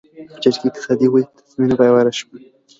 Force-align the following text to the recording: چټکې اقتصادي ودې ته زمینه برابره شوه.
چټکې 0.41 0.67
اقتصادي 0.69 1.07
ودې 1.09 1.27
ته 1.35 1.41
زمینه 1.51 1.75
برابره 1.79 2.11
شوه. 2.19 2.35